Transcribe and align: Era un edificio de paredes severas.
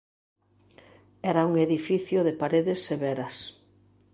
Era 1.31 1.43
un 1.49 1.55
edificio 1.65 2.19
de 2.23 2.33
paredes 2.41 2.79
severas. 2.89 3.35